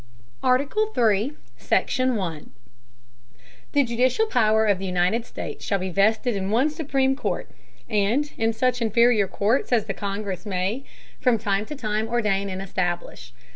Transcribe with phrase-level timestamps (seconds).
[0.41, 1.33] ARTICLE III.
[1.57, 2.15] SECTION.
[2.15, 2.49] 1.
[3.73, 7.51] The judicial Power of the United States, shall be vested in one supreme Court,
[7.87, 10.83] and in such inferior Courts as the Congress may
[11.19, 13.31] from time to time ordain and establish.